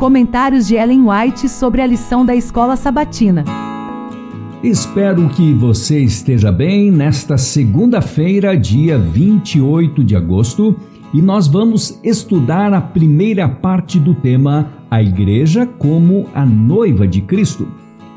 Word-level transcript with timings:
Comentários 0.00 0.66
de 0.66 0.76
Ellen 0.76 1.02
White 1.06 1.46
sobre 1.46 1.82
a 1.82 1.86
lição 1.86 2.24
da 2.24 2.34
escola 2.34 2.74
sabatina. 2.74 3.44
Espero 4.62 5.28
que 5.28 5.52
você 5.52 6.00
esteja 6.00 6.50
bem 6.50 6.90
nesta 6.90 7.36
segunda-feira, 7.36 8.56
dia 8.56 8.98
28 8.98 10.02
de 10.02 10.16
agosto, 10.16 10.74
e 11.12 11.20
nós 11.20 11.46
vamos 11.46 12.00
estudar 12.02 12.72
a 12.72 12.80
primeira 12.80 13.46
parte 13.46 14.00
do 14.00 14.14
tema 14.14 14.72
A 14.90 15.02
Igreja 15.02 15.66
como 15.66 16.26
a 16.32 16.46
Noiva 16.46 17.06
de 17.06 17.20
Cristo. 17.20 17.68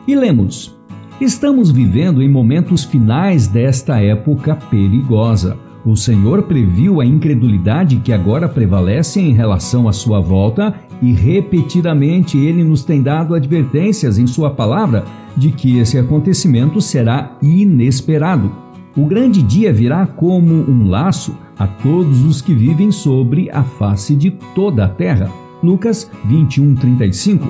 E 0.08 0.16
lemos: 0.16 0.80
Estamos 1.20 1.70
vivendo 1.70 2.24
em 2.24 2.30
momentos 2.30 2.86
finais 2.86 3.46
desta 3.46 4.02
época 4.02 4.56
perigosa. 4.56 5.58
O 5.86 5.98
Senhor 5.98 6.44
previu 6.44 7.02
a 7.02 7.06
incredulidade 7.06 7.98
que 7.98 8.14
agora 8.14 8.48
prevalece 8.48 9.20
em 9.20 9.34
relação 9.34 9.90
à 9.90 9.92
sua 9.92 10.22
volta 10.22 10.74
e 11.02 11.12
repetidamente 11.12 12.38
ele 12.38 12.64
nos 12.64 12.86
tem 12.86 13.02
dado 13.02 13.36
advertências 13.36 14.18
em 14.18 14.26
sua 14.26 14.50
palavra 14.50 15.04
de 15.36 15.52
que 15.52 15.80
esse 15.80 15.98
acontecimento 15.98 16.80
será 16.80 17.36
inesperado. 17.42 18.50
O 18.96 19.06
grande 19.06 19.42
dia 19.42 19.74
virá 19.74 20.08
como 20.08 20.54
um 20.54 20.88
laço 20.88 21.36
a 21.60 21.68
todos 21.68 22.24
os 22.24 22.42
que 22.42 22.54
vivem 22.54 22.90
sobre 22.90 23.50
a 23.52 23.64
face 23.64 24.16
de 24.16 24.32
toda 24.56 24.86
a 24.86 24.90
terra. 24.90 25.30
Lucas 25.62 26.10
21:35. 26.30 27.46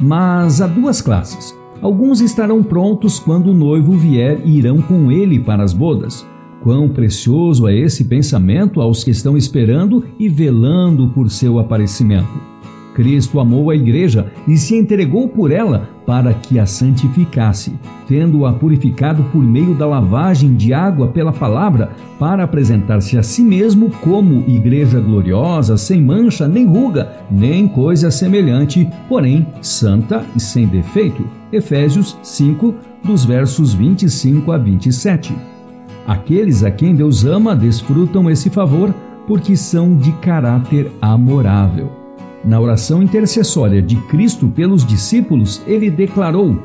Mas 0.00 0.62
há 0.62 0.66
duas 0.66 1.02
classes. 1.02 1.54
Alguns 1.82 2.22
estarão 2.22 2.62
prontos 2.62 3.18
quando 3.18 3.48
o 3.50 3.54
noivo 3.54 3.92
vier 3.92 4.40
e 4.42 4.56
irão 4.56 4.80
com 4.80 5.12
ele 5.12 5.38
para 5.38 5.62
as 5.62 5.74
bodas. 5.74 6.24
Quão 6.62 6.88
precioso 6.88 7.66
é 7.66 7.76
esse 7.76 8.04
pensamento 8.04 8.80
aos 8.80 9.02
que 9.02 9.10
estão 9.10 9.36
esperando 9.36 10.04
e 10.18 10.28
velando 10.28 11.08
por 11.08 11.28
seu 11.28 11.58
aparecimento. 11.58 12.52
Cristo 12.94 13.40
amou 13.40 13.70
a 13.70 13.74
igreja 13.74 14.30
e 14.46 14.56
se 14.56 14.76
entregou 14.76 15.26
por 15.28 15.50
ela 15.50 15.88
para 16.06 16.34
que 16.34 16.58
a 16.58 16.66
santificasse, 16.66 17.72
tendo-a 18.06 18.52
purificado 18.52 19.24
por 19.24 19.42
meio 19.42 19.74
da 19.74 19.86
lavagem 19.86 20.54
de 20.54 20.74
água 20.74 21.08
pela 21.08 21.32
palavra, 21.32 21.90
para 22.18 22.44
apresentar-se 22.44 23.16
a 23.16 23.22
si 23.22 23.42
mesmo 23.42 23.90
como 24.02 24.44
igreja 24.48 25.00
gloriosa, 25.00 25.76
sem 25.76 26.02
mancha, 26.02 26.46
nem 26.46 26.66
ruga, 26.66 27.12
nem 27.30 27.66
coisa 27.66 28.10
semelhante, 28.10 28.88
porém 29.08 29.46
santa 29.60 30.24
e 30.36 30.40
sem 30.40 30.66
defeito. 30.66 31.24
Efésios 31.52 32.16
5, 32.22 32.74
dos 33.02 33.24
versos 33.24 33.74
25 33.74 34.52
a 34.52 34.58
27. 34.58 35.51
Aqueles 36.06 36.64
a 36.64 36.70
quem 36.70 36.94
Deus 36.94 37.24
ama 37.24 37.54
desfrutam 37.54 38.30
esse 38.30 38.50
favor 38.50 38.94
porque 39.26 39.56
são 39.56 39.96
de 39.96 40.12
caráter 40.12 40.90
amorável. 41.00 41.90
Na 42.44 42.58
oração 42.58 43.02
intercessória 43.02 43.80
de 43.80 43.96
Cristo 44.08 44.48
pelos 44.48 44.84
discípulos, 44.84 45.62
ele 45.66 45.90
declarou: 45.90 46.58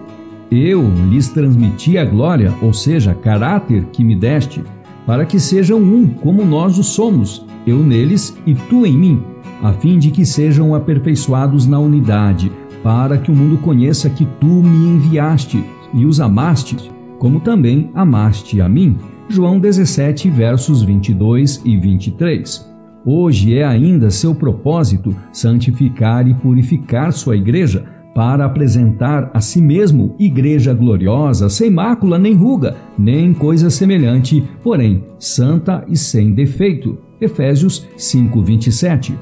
Eu 0.50 0.90
lhes 1.08 1.30
transmiti 1.30 1.98
a 1.98 2.06
glória, 2.06 2.52
ou 2.62 2.74
seja, 2.74 3.14
caráter 3.14 3.86
que 3.94 4.04
me 4.04 4.16
deste, 4.16 4.64
para 5.06 5.26
que 5.26 5.40
sejam 5.40 5.80
um, 5.80 6.08
como 6.08 6.44
nós 6.44 6.80
o 6.80 6.84
somos, 6.84 7.46
eu 7.66 7.78
neles 7.78 8.36
e 8.46 8.56
tu 8.56 8.86
em 8.86 8.98
mim, 8.98 9.24
a 9.62 9.72
fim 9.72 10.00
de 10.00 10.10
que 10.10 10.26
sejam 10.26 10.74
aperfeiçoados 10.74 11.68
na 11.68 11.80
unidade, 11.80 12.52
para 12.82 13.18
que 13.18 13.32
o 13.32 13.36
mundo 13.36 13.58
conheça 13.60 14.10
que 14.10 14.26
tu 14.40 14.48
me 14.48 14.88
enviaste 14.88 15.64
e 15.94 16.06
os 16.06 16.20
amaste, 16.20 16.92
como 17.20 17.40
também 17.40 17.92
amaste 17.94 18.62
a 18.62 18.68
mim. 18.68 18.98
João 19.30 19.60
17, 19.60 20.30
versos 20.30 20.82
22 20.82 21.62
e 21.66 21.76
23. 21.78 22.66
Hoje 23.06 23.58
é 23.58 23.66
ainda 23.66 24.10
seu 24.10 24.34
propósito 24.34 25.14
santificar 25.34 26.28
e 26.28 26.34
purificar 26.34 27.12
sua 27.12 27.36
igreja, 27.36 27.86
para 28.16 28.46
apresentar 28.46 29.30
a 29.34 29.40
si 29.40 29.62
mesmo 29.62 30.16
igreja 30.18 30.74
gloriosa, 30.74 31.50
sem 31.50 31.70
mácula 31.70 32.18
nem 32.18 32.34
ruga, 32.34 32.76
nem 32.98 33.32
coisa 33.32 33.70
semelhante, 33.70 34.44
porém 34.64 35.04
santa 35.20 35.86
e 35.88 35.96
sem 35.96 36.34
defeito. 36.34 36.98
Efésios 37.20 37.86
5:27. 37.96 39.14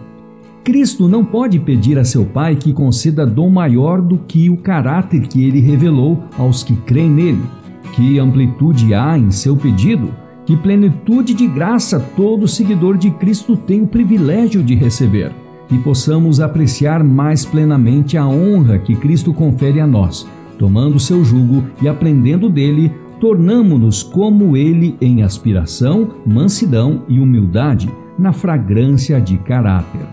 Cristo 0.64 1.08
não 1.08 1.26
pode 1.26 1.60
pedir 1.60 1.98
a 1.98 2.06
seu 2.06 2.26
Pai 2.26 2.56
que 2.56 2.72
conceda 2.72 3.26
dom 3.26 3.50
maior 3.50 4.02
do 4.02 4.20
que 4.20 4.50
o 4.50 4.58
caráter 4.58 5.28
que 5.28 5.44
ele 5.44 5.60
revelou 5.60 6.24
aos 6.38 6.64
que 6.64 6.76
creem 6.76 7.10
nele. 7.10 7.65
Que 7.96 8.20
amplitude 8.20 8.94
há 8.94 9.18
em 9.18 9.32
seu 9.32 9.56
pedido? 9.56 10.14
Que 10.46 10.58
plenitude 10.58 11.34
de 11.34 11.48
graça 11.48 11.98
todo 11.98 12.46
seguidor 12.46 12.98
de 12.98 13.10
Cristo 13.10 13.56
tem 13.56 13.84
o 13.84 13.88
privilégio 13.88 14.62
de 14.62 14.76
receber. 14.76 15.32
E 15.72 15.78
possamos 15.78 16.42
apreciar 16.42 17.04
mais 17.04 17.46
plenamente 17.46 18.18
a 18.18 18.28
honra 18.28 18.78
que 18.78 18.96
Cristo 18.96 19.34
confere 19.34 19.80
a 19.80 19.88
nós, 19.88 20.28
tomando 20.60 21.00
seu 21.00 21.24
jugo 21.24 21.64
e 21.82 21.88
aprendendo 21.88 22.50
dele, 22.50 22.92
tornamo-nos 23.20 24.04
como 24.04 24.58
ele 24.58 24.98
em 25.00 25.24
aspiração, 25.24 26.10
mansidão 26.26 27.04
e 27.08 27.18
humildade, 27.18 27.90
na 28.20 28.34
fragrância 28.34 29.22
de 29.22 29.38
caráter. 29.38 30.06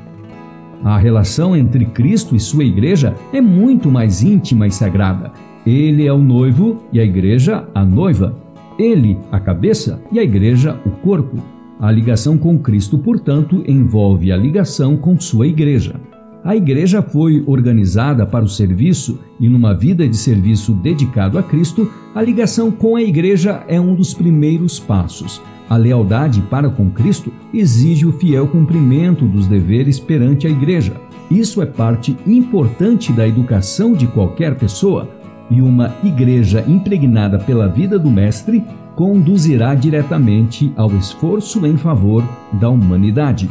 A 0.84 0.96
relação 0.96 1.56
entre 1.56 1.84
Cristo 1.86 2.36
e 2.36 2.40
sua 2.40 2.64
igreja 2.64 3.14
é 3.32 3.40
muito 3.40 3.90
mais 3.90 4.22
íntima 4.22 4.68
e 4.68 4.70
sagrada. 4.70 5.32
Ele 5.66 6.06
é 6.06 6.12
o 6.12 6.18
noivo 6.18 6.82
e 6.92 6.98
a 6.98 7.04
igreja 7.04 7.68
a 7.74 7.84
noiva. 7.84 8.34
Ele, 8.78 9.16
a 9.30 9.38
cabeça, 9.38 10.02
e 10.10 10.18
a 10.18 10.22
igreja, 10.22 10.76
o 10.84 10.90
corpo. 10.90 11.36
A 11.78 11.90
ligação 11.90 12.36
com 12.36 12.58
Cristo, 12.58 12.98
portanto, 12.98 13.62
envolve 13.66 14.32
a 14.32 14.36
ligação 14.36 14.96
com 14.96 15.18
sua 15.20 15.46
igreja. 15.46 16.00
A 16.44 16.56
igreja 16.56 17.00
foi 17.00 17.44
organizada 17.46 18.26
para 18.26 18.44
o 18.44 18.48
serviço 18.48 19.20
e, 19.38 19.48
numa 19.48 19.72
vida 19.72 20.08
de 20.08 20.16
serviço 20.16 20.72
dedicado 20.72 21.38
a 21.38 21.42
Cristo, 21.42 21.88
a 22.12 22.20
ligação 22.20 22.70
com 22.72 22.96
a 22.96 23.02
igreja 23.02 23.62
é 23.68 23.80
um 23.80 23.94
dos 23.94 24.12
primeiros 24.12 24.80
passos. 24.80 25.40
A 25.70 25.76
lealdade 25.76 26.42
para 26.50 26.68
com 26.68 26.90
Cristo 26.90 27.32
exige 27.54 28.04
o 28.04 28.12
fiel 28.12 28.48
cumprimento 28.48 29.24
dos 29.24 29.46
deveres 29.46 30.00
perante 30.00 30.48
a 30.48 30.50
igreja. 30.50 31.00
Isso 31.30 31.62
é 31.62 31.66
parte 31.66 32.16
importante 32.26 33.12
da 33.12 33.26
educação 33.26 33.92
de 33.92 34.06
qualquer 34.08 34.56
pessoa, 34.56 35.08
e 35.52 35.60
uma 35.60 35.94
igreja 36.02 36.64
impregnada 36.66 37.38
pela 37.38 37.68
vida 37.68 37.98
do 37.98 38.10
Mestre 38.10 38.64
conduzirá 38.96 39.74
diretamente 39.74 40.72
ao 40.76 40.90
esforço 40.96 41.66
em 41.66 41.76
favor 41.76 42.24
da 42.54 42.70
humanidade. 42.70 43.50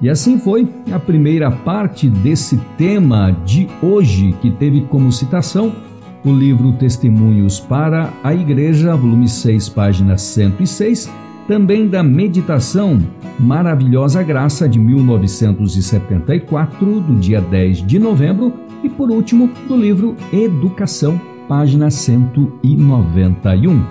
E 0.00 0.08
assim 0.08 0.38
foi 0.38 0.66
a 0.92 0.98
primeira 0.98 1.50
parte 1.50 2.08
desse 2.08 2.56
tema 2.76 3.36
de 3.44 3.68
hoje, 3.82 4.34
que 4.40 4.50
teve 4.50 4.80
como 4.82 5.12
citação 5.12 5.72
o 6.24 6.32
livro 6.32 6.72
Testemunhos 6.72 7.60
para 7.60 8.10
a 8.24 8.34
Igreja, 8.34 8.96
volume 8.96 9.28
6, 9.28 9.68
página 9.68 10.16
106, 10.18 11.08
também 11.46 11.86
da 11.86 12.02
Meditação 12.02 12.98
Maravilhosa 13.38 14.22
Graça 14.22 14.66
de 14.68 14.78
1974, 14.78 17.00
do 17.00 17.16
dia 17.16 17.40
10 17.40 17.86
de 17.86 17.98
novembro, 17.98 18.65
e 18.82 18.88
por 18.88 19.10
último, 19.10 19.50
do 19.68 19.76
livro 19.76 20.16
Educação, 20.32 21.20
página 21.48 21.90
191. 21.90 23.84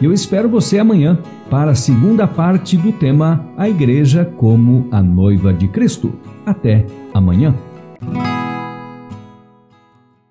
Eu 0.00 0.12
espero 0.12 0.48
você 0.48 0.78
amanhã 0.78 1.18
para 1.50 1.72
a 1.72 1.74
segunda 1.74 2.26
parte 2.26 2.76
do 2.76 2.92
tema 2.92 3.44
A 3.56 3.68
Igreja 3.68 4.24
como 4.36 4.86
a 4.90 5.02
Noiva 5.02 5.52
de 5.52 5.66
Cristo. 5.66 6.12
Até 6.46 6.86
amanhã. 7.12 7.54